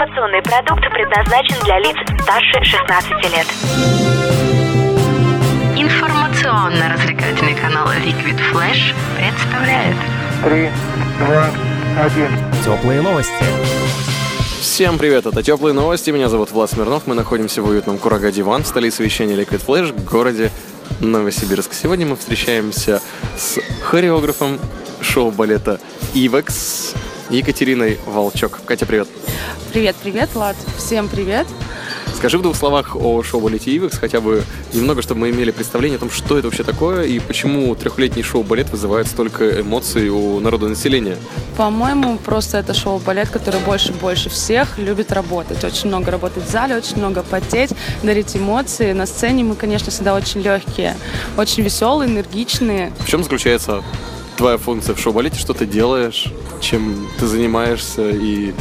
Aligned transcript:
Информационный 0.00 0.40
продукт 0.40 0.80
предназначен 0.94 1.62
для 1.62 1.78
лиц 1.78 1.94
старше 2.22 2.64
16 2.64 3.10
лет. 3.34 3.46
Информационно-развлекательный 5.76 7.54
канал 7.54 7.86
Liquid 7.88 8.40
Flash 8.50 8.94
представляет 9.18 9.96
Три, 10.42 10.70
два, 11.18 11.50
один. 12.02 12.30
Теплые 12.64 13.02
новости. 13.02 13.44
Всем 14.62 14.96
привет, 14.96 15.26
это 15.26 15.42
Теплые 15.42 15.74
Новости, 15.74 16.08
меня 16.08 16.30
зовут 16.30 16.50
Влад 16.52 16.70
Смирнов, 16.70 17.06
мы 17.06 17.14
находимся 17.14 17.60
в 17.60 17.68
уютном 17.68 17.98
Курага 17.98 18.32
Диван, 18.32 18.62
в 18.62 18.68
столице 18.68 19.02
вещания 19.02 19.36
Liquid 19.36 19.62
Flash, 19.62 19.92
в 19.92 20.04
городе 20.10 20.50
Новосибирск. 21.00 21.74
Сегодня 21.74 22.06
мы 22.06 22.16
встречаемся 22.16 23.02
с 23.36 23.60
хореографом 23.82 24.58
шоу-балета 25.02 25.78
«Ивекс» 26.14 26.94
Екатериной 27.30 27.98
Волчок. 28.06 28.60
Катя, 28.64 28.86
привет. 28.86 29.08
Привет, 29.72 29.96
привет, 30.02 30.30
Влад. 30.34 30.56
Всем 30.76 31.08
привет. 31.08 31.46
Скажи 32.14 32.36
в 32.36 32.42
двух 32.42 32.54
словах 32.54 32.96
о 32.96 33.22
шоу-балете 33.22 33.70
«Ивекс», 33.70 33.96
хотя 33.98 34.20
бы 34.20 34.42
немного, 34.74 35.00
чтобы 35.00 35.22
мы 35.22 35.30
имели 35.30 35.52
представление 35.52 35.96
о 35.96 36.00
том, 36.00 36.10
что 36.10 36.36
это 36.36 36.48
вообще 36.48 36.64
такое 36.64 37.04
и 37.04 37.18
почему 37.18 37.74
трехлетний 37.74 38.22
шоу-балет 38.22 38.68
вызывает 38.68 39.06
столько 39.06 39.62
эмоций 39.62 40.10
у 40.10 40.38
народа 40.40 40.68
населения. 40.68 41.16
По-моему, 41.56 42.18
просто 42.18 42.58
это 42.58 42.74
шоу-балет, 42.74 43.30
который 43.30 43.60
больше 43.60 43.92
больше 43.94 44.28
всех 44.28 44.76
любит 44.76 45.12
работать. 45.12 45.64
Очень 45.64 45.88
много 45.88 46.10
работать 46.10 46.44
в 46.44 46.50
зале, 46.50 46.76
очень 46.76 46.98
много 46.98 47.22
потеть, 47.22 47.70
дарить 48.02 48.36
эмоции. 48.36 48.92
На 48.92 49.06
сцене 49.06 49.44
мы, 49.44 49.54
конечно, 49.54 49.90
всегда 49.90 50.14
очень 50.14 50.42
легкие, 50.42 50.96
очень 51.38 51.62
веселые, 51.62 52.10
энергичные. 52.10 52.92
В 52.98 53.08
чем 53.08 53.22
заключается 53.22 53.82
твоя 54.40 54.56
функция 54.56 54.94
в 54.94 54.98
шоу-балете? 54.98 55.38
Что 55.38 55.52
ты 55.52 55.66
делаешь? 55.66 56.32
Чем 56.62 57.06
ты 57.18 57.26
занимаешься? 57.26 58.08
И 58.08 58.54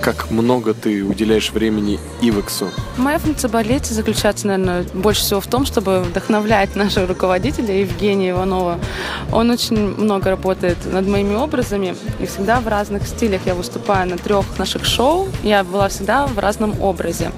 как 0.00 0.30
много 0.30 0.74
ты 0.74 1.02
уделяешь 1.02 1.50
времени 1.50 1.98
Ивексу? 2.20 2.68
Моя 2.96 3.18
функция 3.18 3.48
в 3.48 3.52
балете 3.52 3.94
заключается, 3.94 4.46
наверное, 4.46 4.84
больше 4.94 5.22
всего 5.22 5.40
в 5.40 5.48
том, 5.48 5.66
чтобы 5.66 6.02
вдохновлять 6.02 6.76
нашего 6.76 7.08
руководителя 7.08 7.80
Евгения 7.80 8.30
Иванова. 8.30 8.78
Он 9.32 9.50
очень 9.50 9.96
много 9.96 10.30
работает 10.30 10.76
над 10.84 11.08
моими 11.08 11.34
образами, 11.34 11.96
и 12.20 12.26
всегда 12.26 12.60
в 12.60 12.68
разных 12.68 13.08
стилях 13.08 13.40
я 13.44 13.56
выступаю 13.56 14.08
на 14.08 14.16
трех 14.16 14.44
наших 14.56 14.84
шоу. 14.84 15.28
Я 15.42 15.64
была 15.64 15.88
всегда 15.88 16.28
в 16.28 16.38
разном 16.38 16.80
образе. 16.80 17.32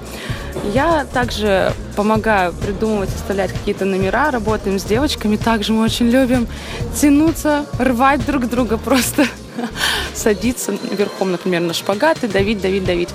Я 0.73 1.05
также 1.05 1.73
помогаю 1.95 2.53
придумывать, 2.53 3.09
составлять 3.09 3.51
какие-то 3.51 3.85
номера, 3.85 4.31
работаем 4.31 4.79
с 4.79 4.83
девочками. 4.83 5.35
Также 5.35 5.73
мы 5.73 5.83
очень 5.83 6.09
любим 6.09 6.47
тянуться, 6.95 7.65
рвать 7.79 8.25
друг 8.25 8.47
друга 8.47 8.77
просто 8.77 9.25
садиться 10.13 10.73
верхом, 10.91 11.31
например, 11.31 11.61
на 11.61 11.73
шпагат 11.73 12.23
и 12.23 12.27
давить, 12.27 12.61
давить, 12.61 12.85
давить. 12.85 13.09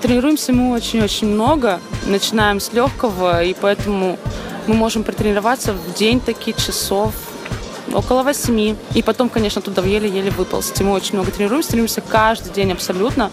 Тренируемся 0.00 0.52
мы 0.52 0.72
очень-очень 0.72 1.28
много, 1.28 1.80
начинаем 2.06 2.60
с 2.60 2.72
легкого, 2.72 3.42
и 3.42 3.54
поэтому 3.54 4.18
мы 4.66 4.74
можем 4.74 5.04
протренироваться 5.04 5.72
в 5.72 5.94
день 5.94 6.20
такие 6.20 6.56
часов 6.56 7.14
около 7.96 8.22
восьми. 8.22 8.76
И 8.94 9.02
потом, 9.02 9.28
конечно, 9.28 9.62
туда 9.62 9.82
еле-еле 9.82 10.30
выползти. 10.30 10.82
Мы 10.82 10.92
очень 10.92 11.14
много 11.14 11.30
тренируемся, 11.30 11.70
тренируемся 11.70 12.00
каждый 12.00 12.52
день 12.52 12.72
абсолютно. 12.72 13.30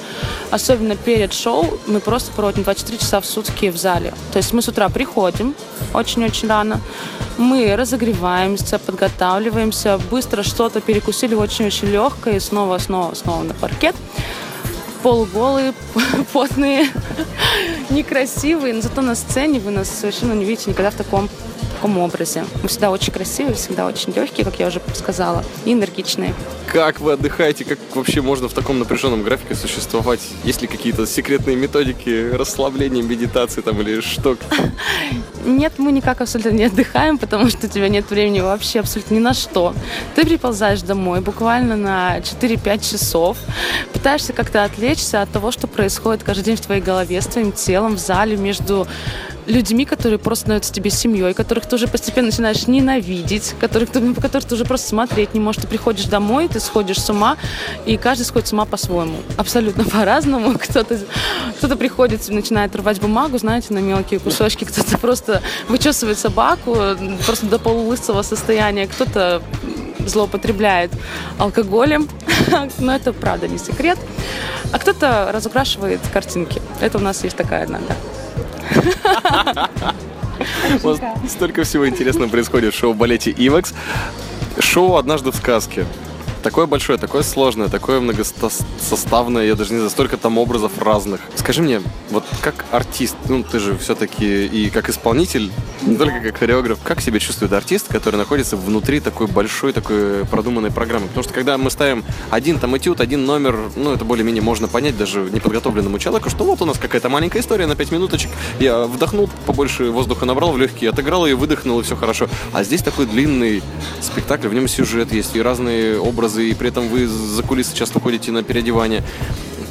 Особенно 0.52 0.96
перед 0.96 1.34
шоу 1.34 1.80
мы 1.86 2.00
просто 2.00 2.32
проводим 2.32 2.64
24 2.64 2.98
часа 2.98 3.22
в 3.22 3.26
сутки 3.26 3.70
в 3.70 3.78
зале. 3.78 4.14
То 4.32 4.38
есть 4.38 4.54
мы 4.54 4.62
с 4.62 4.68
утра 4.68 4.90
приходим 4.90 5.56
очень-очень 5.94 6.48
рано, 6.48 6.80
мы 7.38 7.76
разогреваемся, 7.76 8.80
подготавливаемся, 8.80 10.00
быстро 10.10 10.44
что-то 10.44 10.82
перекусили 10.82 11.36
очень-очень 11.36 11.90
легкое 11.90 12.38
и 12.38 12.40
снова, 12.40 12.78
снова, 12.78 13.14
снова 13.16 13.44
на 13.44 13.54
паркет 13.54 13.96
полуголые, 15.04 15.74
потные, 16.34 16.88
некрасивые, 17.90 18.74
но 18.74 18.82
зато 18.82 19.02
на 19.02 19.16
сцене 19.16 19.60
вы 19.60 19.72
нас 19.72 19.90
совершенно 19.90 20.34
не 20.34 20.46
видите 20.46 20.72
никогда 20.72 20.92
в 20.92 20.96
таком 20.96 21.30
таком 21.84 21.98
образе. 21.98 22.46
Мы 22.62 22.70
всегда 22.70 22.92
очень 22.92 23.12
красивые, 23.12 23.56
всегда 23.56 23.86
очень 23.86 24.14
легкие, 24.14 24.46
как 24.46 24.58
я 24.58 24.68
уже 24.68 24.82
сказала, 24.94 25.44
и 25.66 25.74
энергичные. 25.74 26.34
Как 26.72 27.02
вы 27.02 27.12
отдыхаете? 27.12 27.66
Как 27.66 27.78
вообще 27.94 28.22
можно 28.22 28.48
в 28.48 28.54
таком 28.54 28.80
напряженном 28.80 29.22
графике 29.22 29.54
существовать? 29.54 30.22
Есть 30.46 30.62
ли 30.62 30.70
какие-то 30.70 31.06
секретные 31.06 31.58
методики 31.58 32.32
расслабления, 32.32 33.04
медитации 33.04 33.60
там 33.60 33.82
или 33.82 34.00
что? 34.00 34.38
Нет, 35.46 35.74
мы 35.78 35.92
никак 35.92 36.22
абсолютно 36.22 36.52
не 36.52 36.64
отдыхаем, 36.64 37.18
потому 37.18 37.50
что 37.50 37.68
у 37.68 37.70
тебя 37.70 37.90
нет 37.90 38.10
времени 38.10 38.40
вообще 38.40 38.80
абсолютно 38.80 39.16
ни 39.16 39.20
на 39.20 39.34
что. 39.34 39.74
Ты 40.16 40.26
приползаешь 40.26 40.82
домой 40.82 41.20
буквально 41.20 41.76
на 41.76 42.20
4-5 42.20 42.92
часов, 42.92 43.38
пытаешься 43.92 44.32
как-то 44.32 44.64
отвлечься 44.64 45.22
от 45.22 45.30
того, 45.32 45.52
что 45.52 45.68
происходит 45.68 46.24
каждый 46.24 46.46
день 46.46 46.56
в 46.56 46.62
твоей 46.62 46.82
голове, 46.82 47.20
с 47.20 47.28
твоим 47.28 47.52
телом, 47.52 47.98
в 47.98 48.00
зале, 48.00 48.38
между 48.38 48.88
людьми, 49.48 49.86
которые 49.86 50.20
просто 50.20 50.44
становятся 50.44 50.74
тебе 50.74 50.90
семьей, 50.90 51.34
которых 51.34 51.66
ты 51.66 51.76
уже 51.76 51.88
постепенно 51.88 52.28
начинаешь 52.28 52.68
ненавидеть, 52.68 53.56
которых 53.60 53.90
ты, 53.90 54.14
по 54.14 54.22
которых 54.22 54.48
ты 54.48 54.56
уже 54.56 54.66
просто 54.66 54.90
смотреть 54.90 55.34
не 55.34 55.40
можешь. 55.40 55.62
Ты 55.62 55.68
приходишь 55.68 56.06
домой, 56.06 56.48
ты 56.48 56.60
сходишь 56.60 57.02
с 57.02 57.10
ума, 57.10 57.38
и 57.86 57.98
каждый 57.98 58.24
сходит 58.24 58.48
с 58.48 58.54
ума 58.54 58.66
по-своему. 58.66 59.18
Абсолютно 59.38 59.84
по-разному. 59.92 60.58
Кто-то 60.58 61.00
кто 61.62 61.76
приходит 61.76 62.30
и 62.30 62.34
начинает 62.34 62.76
рвать 62.76 63.00
бумагу, 63.00 63.38
знаете, 63.38 63.74
на 63.74 63.80
мелкие 63.80 64.20
кусочки, 64.20 64.66
кто-то 64.66 64.98
просто 64.98 65.42
вычесывает 65.70 66.18
собаку 66.18 66.78
просто 67.26 67.46
до 67.46 67.60
полулысого 67.60 68.22
состояния, 68.22 68.88
кто-то 68.88 69.42
злоупотребляет 70.06 70.92
алкоголем, 71.38 72.10
но 72.80 72.96
это 72.96 73.14
правда 73.14 73.48
не 73.48 73.58
секрет. 73.58 73.98
А 74.72 74.80
кто-то 74.80 75.30
разукрашивает 75.32 76.00
картинки. 76.12 76.62
Это 76.82 76.98
у 76.98 77.02
нас 77.02 77.24
есть 77.24 77.38
такая 77.38 77.64
одна, 77.64 77.80
да. 77.88 77.96
Столько 81.28 81.64
всего 81.64 81.88
интересного 81.88 82.30
происходит 82.30 82.74
в 82.74 82.78
шоу-балете 82.78 83.32
«Ивекс». 83.32 83.74
Шоу 84.60 84.96
«Однажды 84.96 85.32
в 85.32 85.36
сказке». 85.36 85.86
Такое 86.44 86.66
большое, 86.66 87.00
такое 87.00 87.24
сложное, 87.24 87.70
такое 87.70 88.02
многосоставное, 88.02 89.46
я 89.46 89.56
даже 89.56 89.72
не 89.72 89.78
знаю, 89.78 89.90
столько 89.90 90.18
там 90.18 90.38
образов 90.38 90.74
разных. 90.78 91.22
Скажи 91.36 91.62
мне, 91.62 91.82
вот 92.10 92.26
как 92.42 92.66
артист, 92.70 93.16
ну 93.30 93.44
ты 93.44 93.60
же 93.60 93.78
все-таки 93.78 94.46
и 94.46 94.70
как 94.70 94.90
исполнитель, 94.90 95.52
не 95.84 95.96
только 95.96 96.20
как 96.20 96.38
хореограф, 96.38 96.80
как 96.84 97.00
себя 97.00 97.20
чувствует 97.20 97.54
артист, 97.54 97.88
который 97.88 98.18
находится 98.18 98.58
внутри 98.58 99.00
такой 99.00 99.28
большой, 99.28 99.72
такой 99.72 100.26
продуманной 100.26 100.70
программы? 100.70 101.08
Потому 101.08 101.24
что 101.24 101.34
когда 101.34 101.58
мы 101.58 101.72
ставим 101.72 102.04
один 102.30 102.60
там 102.60 102.76
этюд, 102.78 103.00
один 103.00 103.26
номер, 103.26 103.58
ну 103.78 103.94
это 103.94 104.04
более-менее 104.04 104.44
можно 104.44 104.68
понять 104.68 104.98
даже 104.98 105.22
неподготовленному 105.22 105.98
человеку, 105.98 106.30
что 106.30 106.44
вот 106.44 106.62
у 106.62 106.66
нас 106.66 106.78
какая-то 106.78 107.08
маленькая 107.08 107.40
история 107.40 107.68
на 107.68 107.78
5 107.78 107.92
минуточек, 107.92 108.32
я 108.60 108.86
вдохнул, 108.86 109.30
побольше 109.46 109.92
воздуха 109.92 110.26
набрал 110.26 110.52
в 110.52 110.58
легкие, 110.58 110.90
отыграл 110.90 111.26
ее, 111.26 111.36
выдохнул, 111.36 111.80
и 111.80 111.84
все 111.84 111.96
хорошо. 111.96 112.28
А 112.52 112.66
здесь 112.66 112.82
такой 112.82 113.06
длинный 113.06 113.64
спектакль, 114.02 114.50
в 114.50 114.54
нем 114.54 114.68
сюжет 114.68 115.14
есть, 115.14 115.38
и 115.38 115.42
разные 115.42 115.98
образы 116.00 116.33
образы, 116.34 116.50
и 116.50 116.54
при 116.54 116.70
этом 116.70 116.88
вы 116.88 117.08
за 117.08 117.44
кулисы 117.44 117.76
часто 117.76 118.00
ходите 118.00 118.32
на 118.32 118.44
переодевание 118.44 119.04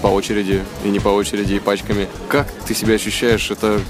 по 0.00 0.08
очереди, 0.08 0.62
и 0.84 0.88
не 0.88 1.00
по 1.00 1.08
очереди, 1.08 1.54
и 1.54 1.58
пачками. 1.58 2.08
Как 2.28 2.46
ты 2.66 2.74
себя 2.74 2.94
ощущаешь? 2.94 3.50
Это 3.50 3.80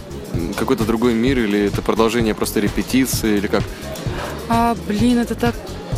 какой-то 0.58 0.84
другой 0.84 1.14
мир, 1.14 1.38
или 1.38 1.66
это 1.66 1.82
продолжение 1.82 2.34
просто 2.34 2.60
репетиции, 2.60 3.38
или 3.38 3.46
как? 3.46 3.62
А, 4.48 4.74
блин, 4.88 5.18
это 5.18 5.34
так, 5.34 5.54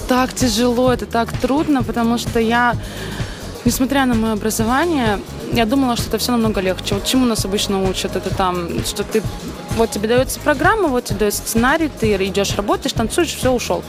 так 0.09 0.33
тяжело, 0.33 0.93
это 0.93 1.07
так 1.07 1.33
трудно, 1.41 1.83
потому 1.83 2.19
что 2.19 2.41
я, 2.41 2.75
несмотря 3.65 4.07
на 4.07 4.15
мое 4.15 4.33
образование, 4.33 5.19
я 5.53 5.67
думала, 5.67 5.97
что 5.97 6.09
это 6.09 6.19
все 6.19 6.33
намного 6.33 6.61
легче. 6.61 6.95
Вот 6.95 7.07
чему 7.07 7.27
нас 7.27 7.45
обычно 7.45 7.89
учат? 7.89 8.17
Это 8.17 8.35
там, 8.35 8.85
что 8.85 9.03
ты 9.03 9.23
вот 9.77 9.91
тебе 9.91 10.09
дается 10.09 10.41
программа, 10.41 10.89
вот 10.89 11.05
тебе 11.05 11.21
дается 11.21 11.43
сценарий, 11.43 11.89
ты 11.89 12.15
идешь, 12.15 12.55
работаешь, 12.57 12.93
танцуешь, 12.93 13.35
все, 13.35 13.51
ушел. 13.51 13.83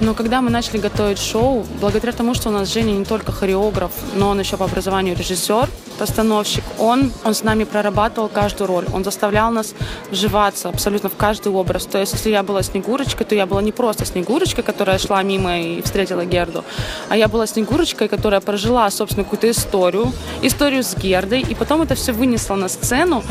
Но 0.00 0.14
когда 0.14 0.40
мы 0.40 0.50
начали 0.50 0.78
готовить 0.78 1.18
шоу, 1.18 1.66
благодаря 1.80 2.12
тому, 2.12 2.34
что 2.34 2.50
у 2.50 2.52
нас 2.52 2.72
Женя 2.72 2.92
не 2.92 3.04
только 3.04 3.32
хореограф, 3.32 3.92
но 4.14 4.28
он 4.28 4.40
еще 4.40 4.56
по 4.56 4.64
образованию 4.64 5.16
режиссер, 5.16 5.68
постановщик, 5.98 6.64
он, 6.78 7.12
он 7.24 7.34
с 7.34 7.42
нами 7.42 7.64
прорабатывал 7.64 8.28
каждую 8.28 8.68
роль. 8.68 8.86
Он 8.92 9.04
заставлял 9.04 9.50
нас 9.50 9.74
вживаться 10.10 10.68
абсолютно 10.68 11.08
в 11.10 11.16
каждый 11.16 11.52
образ. 11.52 11.84
То 11.86 11.98
есть, 11.98 12.14
если 12.14 12.30
я 12.30 12.42
была 12.42 12.62
Снегурочкой, 12.62 13.26
то 13.26 13.34
я 13.34 13.46
была 13.46 13.60
не 13.60 13.72
просто 13.72 14.06
Снегурочкой, 14.06 14.64
которая 14.64 14.98
шла 14.98 15.22
мимо 15.22 15.60
и 15.60 15.82
встретила 15.82 16.24
Герду, 16.24 16.64
а 17.08 17.16
я 17.16 17.28
была 17.28 17.46
Снегурочкой, 17.46 18.08
которая 18.08 18.40
прожила, 18.40 18.90
собственно, 18.90 19.24
какую-то 19.24 19.50
историю, 19.50 20.12
историю 20.42 20.82
с 20.82 20.94
Гердой, 20.96 21.40
и 21.40 21.54
потом 21.54 21.82
это 21.82 21.94
все 21.94 22.12
вынесла 22.12 22.56
на 22.56 22.68
сцену. 22.68 23.22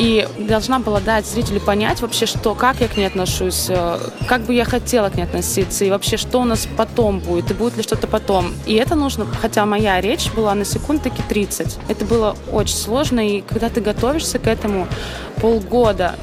И 0.00 0.26
должна 0.38 0.78
была 0.78 0.98
дать 0.98 1.26
зрителю 1.26 1.60
понять 1.60 2.00
вообще, 2.00 2.24
что, 2.24 2.54
как 2.54 2.80
я 2.80 2.88
к 2.88 2.96
ней 2.96 3.04
отношусь, 3.06 3.66
э, 3.68 3.98
как 4.26 4.46
бы 4.46 4.54
я 4.54 4.64
хотела 4.64 5.10
к 5.10 5.14
ней 5.14 5.24
относиться, 5.24 5.84
и 5.84 5.90
вообще, 5.90 6.16
что 6.16 6.40
у 6.40 6.44
нас 6.44 6.66
потом 6.74 7.18
будет, 7.18 7.50
и 7.50 7.54
будет 7.54 7.76
ли 7.76 7.82
что-то 7.82 8.06
потом. 8.06 8.54
И 8.64 8.72
это 8.76 8.94
нужно, 8.94 9.26
хотя 9.42 9.66
моя 9.66 10.00
речь 10.00 10.32
была 10.32 10.54
на 10.54 10.64
секунд 10.64 11.02
таки 11.02 11.22
30. 11.28 11.76
Это 11.88 12.06
было 12.06 12.34
очень 12.50 12.76
сложно, 12.76 13.20
и 13.20 13.42
когда 13.42 13.68
ты 13.68 13.82
готовишься 13.82 14.38
к 14.38 14.46
этому 14.46 14.88
полгода, 15.36 16.14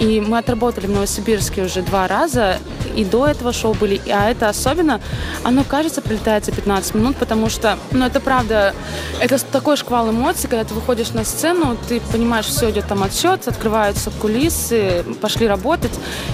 И 0.00 0.20
мы 0.20 0.38
отработали 0.38 0.86
в 0.86 0.90
Новосибирске 0.90 1.64
уже 1.64 1.82
два 1.82 2.08
раза, 2.08 2.58
и 2.94 3.04
до 3.04 3.26
этого 3.26 3.52
шоу 3.52 3.74
были, 3.74 4.00
а 4.10 4.30
это 4.30 4.48
особенно, 4.48 5.00
оно 5.42 5.64
кажется 5.64 6.00
прилетает 6.00 6.44
за 6.44 6.52
15 6.52 6.94
минут, 6.94 7.16
потому 7.16 7.48
что, 7.48 7.78
ну 7.90 8.04
это 8.04 8.20
правда, 8.20 8.74
это 9.20 9.38
такой 9.44 9.76
шквал 9.76 10.10
эмоций, 10.10 10.48
когда 10.48 10.64
ты 10.64 10.74
выходишь 10.74 11.10
на 11.10 11.24
сцену, 11.24 11.76
ты 11.88 12.00
понимаешь, 12.12 12.46
все 12.46 12.70
идет 12.70 12.86
там 12.86 13.02
отсчет, 13.02 13.46
открываются 13.48 14.10
кулисы, 14.10 15.04
пошли 15.20 15.46
работать, 15.46 15.92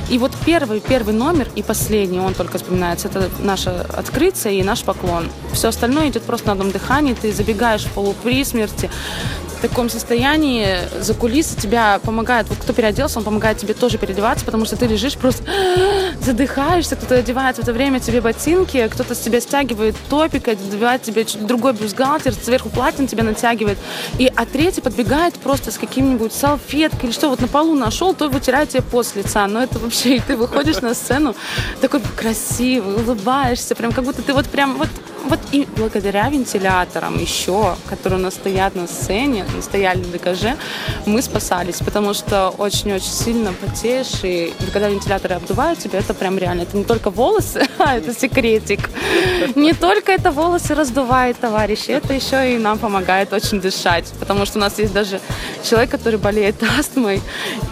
и 0.09 0.19
вот 0.19 0.33
первый, 0.45 0.81
первый 0.81 1.15
номер 1.15 1.49
и 1.55 1.63
последний, 1.63 2.21
он 2.21 2.35
только 2.35 2.59
вспоминается, 2.59 3.09
это 3.09 3.31
наше 3.41 3.71
открытие 3.71 4.61
и 4.61 4.63
наш 4.63 4.83
поклон. 4.83 5.29
Все 5.53 5.69
остальное 5.69 6.09
идет 6.09 6.23
просто 6.23 6.49
на 6.49 6.53
одном 6.53 6.71
дыхании, 6.71 7.15
ты 7.15 7.33
забегаешь 7.33 7.85
в 7.85 7.93
полупри 7.93 8.45
смерти, 8.45 8.91
в 9.61 9.63
таком 9.63 9.91
состоянии 9.91 10.79
за 10.99 11.13
кулисы 11.13 11.55
тебя 11.55 12.01
помогает, 12.03 12.49
вот 12.49 12.57
кто 12.59 12.73
переоделся, 12.73 13.19
он 13.19 13.25
помогает 13.27 13.59
тебе 13.59 13.75
тоже 13.75 13.99
переодеваться, 13.99 14.43
потому 14.47 14.65
что 14.65 14.75
ты 14.75 14.87
лежишь 14.87 15.19
просто 15.19 15.45
задыхаешься, 16.21 16.97
кто-то 16.97 17.17
одевает 17.17 17.57
в 17.57 17.59
это 17.59 17.75
время 17.75 18.01
тебе 18.01 18.23
ботинки, 18.23 18.89
кто-то 18.89 19.15
с 19.15 19.19
тебя 19.19 19.39
стягивает 19.39 19.97
топик, 20.09 20.49
одевает 20.49 21.03
тебе 21.03 21.27
другой 21.43 21.75
бюстгальтер, 21.75 22.33
сверху 22.33 22.71
платье 22.71 23.03
на 23.03 23.09
тебя 23.09 23.23
натягивает, 23.23 23.77
и 24.19 24.33
а 24.35 24.47
третий 24.47 24.81
подбегает 24.81 25.35
просто 25.35 25.71
с 25.71 25.77
каким-нибудь 25.77 26.33
салфеткой 26.33 27.11
или 27.11 27.13
что, 27.13 27.29
вот 27.29 27.43
на 27.43 27.49
полу 27.49 27.75
нашел, 27.75 28.15
то 28.15 28.31
вытирает 28.31 28.71
тебе 28.71 28.83
пот 28.83 29.07
с 29.07 29.15
лица, 29.15 29.47
но 29.47 29.63
это 29.63 29.79
вообще, 29.79 30.17
и 30.17 30.21
ты 30.21 30.39
выходишь 30.39 30.81
на 30.81 30.95
сцену 30.95 31.37
такой 31.83 32.01
красивый, 32.17 32.95
улыбаешься, 32.95 33.75
прям 33.75 33.93
как 33.93 34.05
будто 34.05 34.23
ты 34.23 34.33
вот 34.33 34.47
прям 34.47 34.79
вот 34.79 34.89
вот 35.31 35.39
и 35.53 35.65
благодаря 35.77 36.29
вентиляторам 36.29 37.17
еще, 37.17 37.77
которые 37.89 38.19
у 38.19 38.23
нас 38.23 38.35
стоят 38.35 38.75
на 38.75 38.89
сцене, 38.89 39.45
стояли 39.63 39.99
на 39.99 40.07
ДКЖ, 40.07 40.57
мы 41.07 41.23
спасались, 41.23 41.77
потому 41.77 42.15
что 42.15 42.49
очень-очень 42.49 43.13
сильно 43.13 43.53
потеешь, 43.53 44.25
и 44.25 44.53
когда 44.73 44.89
вентиляторы 44.89 45.37
обдувают 45.37 45.79
тебя, 45.79 46.01
это 46.01 46.15
прям 46.15 46.37
реально. 46.37 46.63
Это 46.63 46.77
не 46.77 46.83
только 46.83 47.11
волосы, 47.11 47.65
а 47.79 47.97
это 47.97 48.13
секретик. 48.13 48.91
Не 49.55 49.73
только 49.73 50.11
это 50.11 50.33
волосы 50.33 50.75
раздувает, 50.75 51.39
товарищи, 51.39 51.93
это 51.93 52.13
еще 52.13 52.57
и 52.57 52.59
нам 52.59 52.79
помогает 52.79 53.33
очень 53.33 53.61
дышать, 53.61 54.13
потому 54.19 54.47
что 54.47 54.59
у 54.59 54.61
нас 54.61 54.81
есть 54.81 54.93
даже 54.93 55.21
человек, 55.63 55.91
который 55.91 56.19
болеет 56.19 56.57
астмой, 56.79 57.23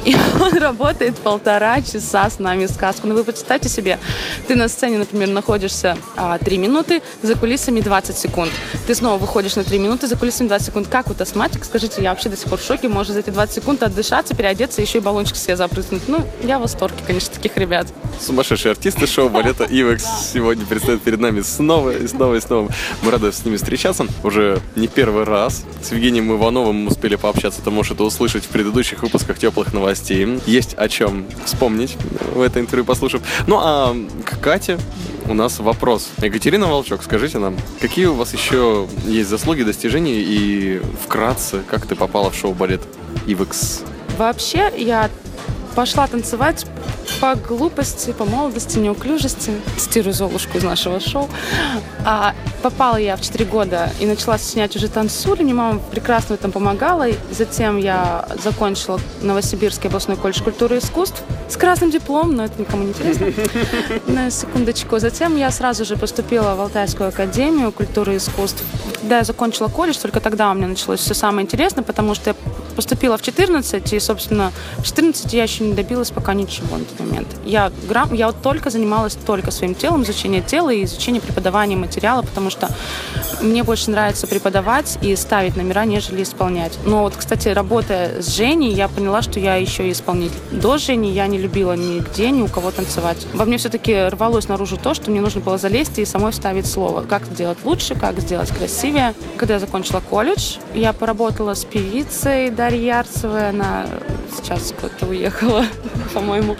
и 0.04 0.16
он 0.40 0.56
работает 0.58 1.16
полтора 1.16 1.82
часа 1.82 2.30
с 2.30 2.38
нами 2.38 2.66
сказку. 2.66 3.08
Ну 3.08 3.14
вы 3.14 3.24
представьте 3.24 3.68
себе, 3.68 3.98
ты 4.46 4.54
на 4.54 4.68
сцене, 4.68 4.98
например, 4.98 5.30
находишься 5.30 5.98
а, 6.16 6.38
три 6.38 6.58
минуты, 6.58 7.02
за 7.22 7.34
кулисами 7.48 7.80
20 7.80 8.18
секунд. 8.18 8.52
Ты 8.86 8.94
снова 8.94 9.16
выходишь 9.16 9.56
на 9.56 9.64
3 9.64 9.78
минуты, 9.78 10.06
за 10.06 10.16
кулисами 10.16 10.48
20 10.48 10.66
секунд. 10.66 10.88
Как 10.88 11.08
вот 11.08 11.18
астматик? 11.22 11.64
Скажите, 11.64 12.02
я 12.02 12.10
вообще 12.10 12.28
до 12.28 12.36
сих 12.36 12.46
пор 12.50 12.58
в 12.58 12.62
шоке. 12.62 12.88
Можно 12.88 13.14
за 13.14 13.20
эти 13.20 13.30
20 13.30 13.54
секунд 13.54 13.82
отдышаться, 13.82 14.34
переодеться, 14.34 14.82
еще 14.82 14.98
и 14.98 15.00
баллончик 15.00 15.34
себе 15.34 15.56
запрыснуть. 15.56 16.02
Ну, 16.08 16.26
я 16.42 16.58
в 16.58 16.60
восторге, 16.60 16.98
конечно, 17.06 17.34
таких 17.34 17.56
ребят. 17.56 17.86
Сумасшедшие 18.20 18.72
артисты 18.72 19.06
шоу 19.06 19.30
балета 19.30 19.64
Ивекс 19.64 20.04
сегодня 20.30 20.66
предстают 20.66 21.00
перед 21.00 21.20
нами 21.20 21.40
снова 21.40 21.96
и 21.96 22.06
снова 22.06 22.34
и 22.34 22.40
снова. 22.40 22.70
Мы 23.00 23.10
рады 23.10 23.32
с 23.32 23.42
ними 23.46 23.56
встречаться. 23.56 24.06
Уже 24.22 24.60
не 24.76 24.86
первый 24.86 25.24
раз. 25.24 25.64
С 25.82 25.92
Евгением 25.92 26.30
Ивановым 26.36 26.86
успели 26.86 27.16
пообщаться. 27.16 27.62
Ты 27.62 27.70
можешь 27.70 27.92
это 27.92 28.04
услышать 28.04 28.44
в 28.44 28.48
предыдущих 28.48 29.02
выпусках 29.02 29.38
теплых 29.38 29.72
новостей. 29.72 30.38
Есть 30.44 30.74
о 30.74 30.90
чем 30.90 31.24
вспомнить 31.46 31.96
в 32.34 32.42
это 32.42 32.60
интервью 32.60 32.84
послушав. 32.84 33.22
Ну 33.46 33.58
а 33.58 33.96
к 34.26 34.38
Кате 34.38 34.78
у 35.28 35.34
нас 35.34 35.58
вопрос. 35.58 36.08
Екатерина 36.22 36.66
Волчок, 36.66 37.02
скажите 37.02 37.38
нам, 37.38 37.56
какие 37.80 38.06
у 38.06 38.14
вас 38.14 38.32
еще 38.32 38.88
есть 39.04 39.28
заслуги, 39.28 39.62
достижения 39.62 40.20
и 40.20 40.80
вкратце, 41.04 41.62
как 41.68 41.86
ты 41.86 41.94
попала 41.94 42.30
в 42.30 42.34
шоу-балет 42.34 42.80
Ивекс? 43.26 43.82
Вообще, 44.16 44.72
я 44.76 45.10
пошла 45.74 46.06
танцевать 46.06 46.66
по 47.20 47.34
глупости, 47.34 48.12
по 48.12 48.24
молодости, 48.24 48.78
неуклюжести. 48.78 49.52
Цитирую 49.76 50.12
Золушку 50.12 50.58
из 50.58 50.64
нашего 50.64 50.98
шоу. 51.00 51.28
А, 52.10 52.34
попала 52.62 52.96
я 52.96 53.16
в 53.16 53.20
4 53.20 53.44
года 53.44 53.90
и 54.00 54.06
начала 54.06 54.38
снять 54.38 54.74
уже 54.74 54.88
танцули. 54.88 55.42
Мне 55.42 55.52
мама 55.52 55.78
прекрасно 55.90 56.36
в 56.36 56.38
этом 56.38 56.52
помогала. 56.52 57.06
Затем 57.30 57.76
я 57.76 58.26
закончила 58.42 58.98
Новосибирский 59.20 59.90
областной 59.90 60.16
колледж 60.16 60.42
культуры 60.42 60.76
и 60.76 60.78
искусств 60.78 61.22
с 61.50 61.58
красным 61.58 61.90
дипломом, 61.90 62.34
но 62.34 62.46
это 62.46 62.58
никому 62.58 62.84
не 62.84 62.90
интересно. 62.90 63.26
На 64.06 64.30
секундочку. 64.30 64.98
Затем 64.98 65.36
я 65.36 65.50
сразу 65.50 65.84
же 65.84 65.98
поступила 65.98 66.54
в 66.54 66.60
Алтайскую 66.62 67.10
академию 67.10 67.72
культуры 67.72 68.14
и 68.14 68.16
искусств. 68.16 68.64
Когда 69.02 69.18
я 69.18 69.24
закончила 69.24 69.68
колледж, 69.68 69.98
только 70.00 70.20
тогда 70.20 70.50
у 70.50 70.54
меня 70.54 70.68
началось 70.68 71.00
все 71.00 71.12
самое 71.12 71.44
интересное, 71.44 71.84
потому 71.84 72.14
что 72.14 72.30
я 72.30 72.36
поступила 72.78 73.18
в 73.18 73.22
14, 73.22 73.92
и, 73.92 73.98
собственно, 73.98 74.52
в 74.76 74.84
14 74.84 75.32
я 75.32 75.42
еще 75.42 75.64
не 75.64 75.74
добилась 75.74 76.12
пока 76.12 76.32
ничего 76.32 76.78
на 76.78 76.84
тот 76.84 77.00
момент. 77.00 77.26
Я, 77.44 77.72
грам, 77.88 78.14
я 78.14 78.28
вот 78.28 78.40
только 78.40 78.70
занималась 78.70 79.18
только 79.26 79.50
своим 79.50 79.74
телом, 79.74 80.04
изучение 80.04 80.42
тела 80.42 80.70
и 80.70 80.84
изучение 80.84 81.20
преподавания 81.20 81.74
материала, 81.74 82.22
потому 82.22 82.50
что 82.50 82.68
мне 83.40 83.62
больше 83.62 83.90
нравится 83.90 84.26
преподавать 84.26 84.98
и 85.02 85.14
ставить 85.16 85.56
номера, 85.56 85.84
нежели 85.84 86.22
исполнять. 86.22 86.78
Но 86.84 87.02
вот, 87.02 87.14
кстати, 87.16 87.48
работая 87.48 88.22
с 88.22 88.36
Женей, 88.36 88.72
я 88.72 88.88
поняла, 88.88 89.22
что 89.22 89.40
я 89.40 89.56
еще 89.56 89.88
и 89.88 89.92
исполнитель. 89.92 90.38
До 90.50 90.78
Жени 90.78 91.12
я 91.12 91.26
не 91.26 91.38
любила 91.38 91.74
нигде, 91.74 92.30
ни 92.30 92.42
у 92.42 92.48
кого 92.48 92.70
танцевать. 92.70 93.26
Во 93.34 93.44
мне 93.44 93.58
все-таки 93.58 94.08
рвалось 94.08 94.48
наружу 94.48 94.76
то, 94.76 94.94
что 94.94 95.10
мне 95.10 95.20
нужно 95.20 95.40
было 95.40 95.58
залезть 95.58 95.98
и 95.98 96.04
самой 96.04 96.32
вставить 96.32 96.66
слово. 96.66 97.02
Как 97.02 97.24
сделать 97.24 97.58
лучше, 97.64 97.94
как 97.94 98.20
сделать 98.20 98.50
красивее. 98.50 99.14
Когда 99.36 99.54
я 99.54 99.60
закончила 99.60 100.00
колледж, 100.00 100.56
я 100.74 100.92
поработала 100.92 101.54
с 101.54 101.64
певицей 101.64 102.50
Дарьей 102.50 102.86
Ярцевой. 102.86 103.50
Она 103.50 103.86
сейчас 104.36 104.72
куда-то 104.72 105.06
уехала, 105.06 105.64
по-моему. 106.14 106.56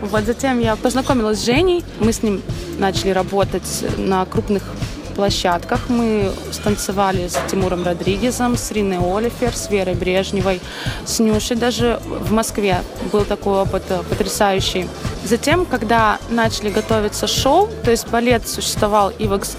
Вот 0.00 0.24
затем 0.24 0.58
я 0.58 0.76
познакомилась 0.76 1.38
с 1.38 1.44
Женей. 1.44 1.84
Мы 1.98 2.12
с 2.12 2.22
ним 2.22 2.42
начали 2.78 3.10
работать 3.10 3.84
на 3.98 4.24
крупных 4.24 4.62
площадках. 5.10 5.88
Мы 5.88 6.32
станцевали 6.52 7.28
с 7.28 7.38
Тимуром 7.50 7.84
Родригезом, 7.84 8.56
с 8.56 8.70
Риной 8.70 8.98
Олифер, 8.98 9.54
с 9.54 9.70
Верой 9.70 9.94
Брежневой, 9.94 10.60
с 11.04 11.18
Нюшей. 11.18 11.56
Даже 11.56 12.00
в 12.06 12.32
Москве 12.32 12.82
был 13.12 13.24
такой 13.24 13.62
опыт 13.62 13.82
э, 13.90 14.02
потрясающий. 14.08 14.88
Затем, 15.24 15.66
когда 15.66 16.18
начали 16.30 16.70
готовиться 16.70 17.26
шоу, 17.26 17.68
то 17.84 17.90
есть 17.90 18.08
балет 18.08 18.48
существовал 18.48 19.10
Ивекс 19.18 19.56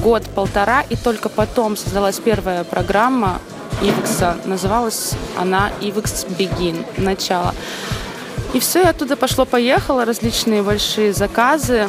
год-полтора, 0.00 0.82
и 0.82 0.96
только 0.96 1.28
потом 1.28 1.76
создалась 1.76 2.18
первая 2.18 2.64
программа 2.64 3.40
Ивекса. 3.82 4.36
Называлась 4.44 5.12
она 5.36 5.70
Ивекс 5.80 6.24
Begin, 6.38 6.84
начало. 6.96 7.54
И 8.52 8.60
все, 8.60 8.82
и 8.82 8.86
оттуда 8.86 9.16
пошло-поехало, 9.16 10.04
различные 10.04 10.62
большие 10.62 11.12
заказы, 11.12 11.88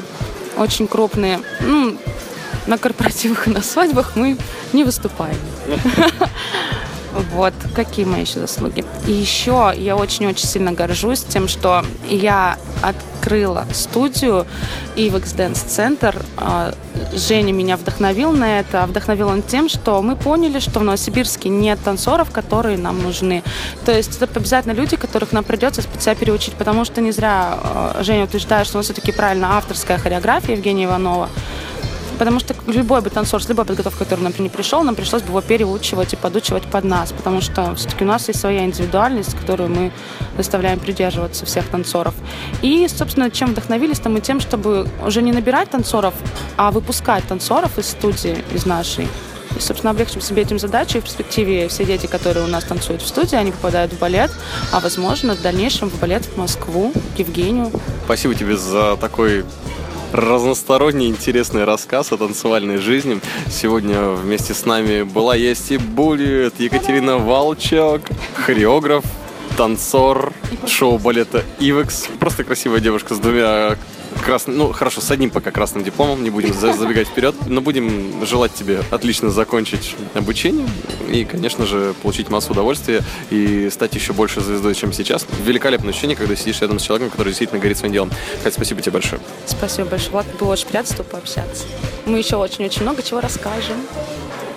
очень 0.58 0.88
крупные. 0.88 1.42
Ну, 1.62 1.98
на 2.68 2.78
корпоративах 2.78 3.48
и 3.48 3.52
на 3.52 3.62
свадьбах 3.62 4.16
мы 4.16 4.38
не 4.74 4.84
выступаем. 4.84 5.38
Вот, 7.32 7.54
какие 7.76 8.06
мои 8.06 8.22
еще 8.22 8.40
заслуги. 8.40 8.84
И 9.08 9.12
еще 9.12 9.72
я 9.78 9.96
очень-очень 9.96 10.48
сильно 10.48 10.72
горжусь 10.72 11.22
тем, 11.22 11.48
что 11.48 11.86
я 12.10 12.58
открыла 12.82 13.66
студию 13.72 14.48
Ивекс 14.96 15.34
Dance 15.34 15.66
Center. 15.68 16.20
А, 16.38 16.74
Женя 17.14 17.54
меня 17.54 17.78
вдохновил 17.78 18.32
на 18.32 18.60
это. 18.60 18.86
Вдохновил 18.88 19.28
он 19.28 19.44
тем, 19.44 19.70
что 19.70 20.02
мы 20.02 20.16
поняли, 20.16 20.60
что 20.60 20.80
в 20.80 20.84
Новосибирске 20.84 21.50
нет 21.50 21.80
танцоров, 21.84 22.32
которые 22.32 22.78
нам 22.78 23.02
нужны. 23.02 23.44
То 23.86 23.92
есть 23.92 24.20
это 24.20 24.40
обязательно 24.40 24.74
люди, 24.74 24.98
которых 24.98 25.32
нам 25.34 25.44
придется 25.44 25.84
специально 25.84 26.20
переучить, 26.20 26.56
потому 26.56 26.84
что 26.84 27.00
не 27.00 27.12
зря 27.12 27.60
а, 27.64 28.00
Женя 28.02 28.24
утверждает, 28.24 28.66
что 28.66 28.78
у 28.78 28.80
нас 28.80 28.86
все-таки 28.86 29.12
правильно 29.12 29.58
авторская 29.58 30.00
хореография 30.00 30.56
Евгения 30.56 30.86
Иванова. 30.86 31.30
Потому 32.18 32.40
что 32.40 32.56
любой 32.68 33.02
бы 33.02 33.10
танцор 33.10 33.44
с 33.44 33.50
любой 33.50 33.66
подготовкой, 33.66 34.06
который, 34.06 34.22
например, 34.22 34.52
не 34.52 34.56
пришел, 34.56 34.84
нам 34.84 34.96
пришлось 34.96 35.22
бы 35.22 35.30
его 35.30 35.42
переучивать 35.42 36.14
и 36.14 36.16
подучивать 36.16 36.64
под 36.64 36.84
нас. 36.84 37.12
Потому 37.12 37.42
что 37.42 37.76
все-таки 37.76 38.04
у 38.04 38.08
нас 38.08 38.28
есть 38.28 38.40
своя 38.40 38.66
индивидуальность, 38.66 39.36
которую 39.36 39.70
мы 39.70 39.92
заставляем 40.38 40.80
придерживаться 40.80 41.46
всех 41.46 41.68
танцоров. 41.68 42.14
И, 42.62 42.88
собственно, 42.88 43.30
чем 43.32 43.52
вдохновились-то 43.52 44.10
мы 44.10 44.22
тем, 44.22 44.40
чтобы 44.40 44.88
уже 45.06 45.22
не 45.22 45.32
набирать 45.32 45.70
танцоров, 45.70 46.14
а 46.58 46.72
выпускать 46.72 47.26
танцоров 47.28 47.78
из 47.78 47.88
студии, 47.90 48.38
из 48.54 48.66
нашей. 48.66 49.08
И, 49.56 49.60
собственно, 49.60 49.92
облегчим 49.92 50.22
себе 50.22 50.42
этим 50.42 50.60
задачу. 50.60 50.98
И 50.98 51.02
в 51.02 51.04
перспективе 51.04 51.68
все 51.68 51.86
дети, 51.86 52.08
которые 52.08 52.46
у 52.46 52.48
нас 52.48 52.64
танцуют 52.64 53.02
в 53.02 53.08
студии, 53.08 53.36
они 53.36 53.52
попадают 53.52 53.94
в 53.94 54.00
балет, 54.00 54.32
а, 54.72 54.80
возможно, 54.80 55.36
в 55.36 55.42
дальнейшем 55.42 55.90
в 55.90 56.00
балет 56.00 56.26
в 56.26 56.38
Москву, 56.38 56.92
к 57.16 57.20
Евгению. 57.20 57.72
Спасибо 58.06 58.34
тебе 58.36 58.58
за 58.58 58.98
такой 58.98 59.46
разносторонний 60.14 61.08
интересный 61.10 61.64
рассказ 61.64 62.12
о 62.12 62.18
танцевальной 62.18 62.78
жизни. 62.78 63.20
Сегодня 63.50 64.12
вместе 64.12 64.54
с 64.54 64.66
нами 64.66 65.02
была 65.02 65.36
есть 65.36 65.72
и 65.72 65.78
Булит, 65.78 66.60
Екатерина 66.60 67.18
Волчок, 67.18 68.02
хореограф, 68.36 69.04
танцор 69.58 70.32
шоу 70.68 71.00
балета 71.00 71.44
Ивекс. 71.60 72.08
Просто 72.20 72.44
красивая 72.44 72.80
девушка 72.80 73.16
с 73.16 73.20
двумя 73.20 73.76
красным, 74.14 74.58
ну 74.58 74.72
хорошо, 74.74 75.02
с 75.02 75.10
одним 75.12 75.30
пока 75.30 75.52
красным 75.52 75.84
дипломом, 75.84 76.24
не 76.24 76.30
будем 76.30 76.54
за- 76.54 76.74
забегать 76.74 77.08
вперед, 77.08 77.36
но 77.48 77.62
будем 77.62 78.26
желать 78.26 78.54
тебе 78.54 78.82
отлично 78.92 79.30
закончить 79.30 79.96
обучение 80.14 80.68
и, 81.10 81.26
конечно 81.26 81.66
же, 81.66 81.94
получить 82.02 82.30
массу 82.30 82.52
удовольствия 82.52 83.02
и 83.30 83.70
стать 83.72 83.96
еще 83.96 84.14
больше 84.14 84.42
звездой, 84.42 84.76
чем 84.76 84.94
сейчас. 84.94 85.26
Великолепное 85.44 85.90
ощущение, 85.92 86.16
когда 86.16 86.36
сидишь 86.36 86.62
рядом 86.62 86.80
с 86.80 86.84
человеком, 86.84 87.12
который 87.12 87.30
действительно 87.30 87.60
горит 87.62 87.78
своим 87.78 87.94
делом. 87.94 88.12
Катя, 88.44 88.56
спасибо 88.56 88.82
тебе 88.82 88.94
большое. 88.94 89.22
Спасибо 89.46 89.90
большое, 89.90 90.12
Влад. 90.12 90.26
Было 90.40 90.54
очень 90.54 90.68
приятно 90.68 90.94
с 90.94 90.98
тобой 90.98 91.12
пообщаться. 91.12 91.66
Мы 92.06 92.18
еще 92.20 92.36
очень-очень 92.36 92.82
много 92.84 93.02
чего 93.02 93.22
расскажем 93.22 93.78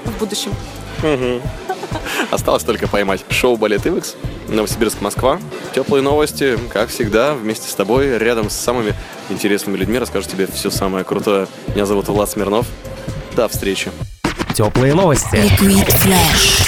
в 0.05 0.19
будущем. 0.19 0.53
Осталось 2.31 2.65
только 2.65 2.89
поймать 2.89 3.25
шоу 3.31 3.57
«Балет 3.57 3.87
Ивекс», 3.87 4.15
Новосибирск, 4.49 5.01
Москва. 5.01 5.41
Теплые 5.75 6.03
новости, 6.03 6.59
как 6.73 6.89
всегда, 6.89 7.35
вместе 7.35 7.69
с 7.69 7.75
тобой, 7.75 8.17
рядом 8.19 8.49
с 8.51 8.55
самыми 8.55 8.95
интересными 9.31 9.77
людьми, 9.77 9.99
расскажу 9.99 10.29
тебе 10.29 10.47
все 10.47 10.71
самое 10.71 11.05
крутое. 11.05 11.47
Меня 11.69 11.87
зовут 11.87 12.09
Влад 12.09 12.31
Смирнов. 12.31 12.67
До 13.35 13.49
встречи. 13.49 13.91
Теплые 14.55 14.95
новости. 14.95 15.37
Liquid 15.37 15.87
Flash. 15.87 16.66